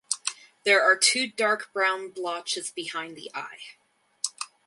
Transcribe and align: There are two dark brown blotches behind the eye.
There 0.63 0.81
are 0.81 0.97
two 0.97 1.27
dark 1.27 1.71
brown 1.73 2.09
blotches 2.09 2.71
behind 2.71 3.15
the 3.15 3.29
eye. 3.35 3.61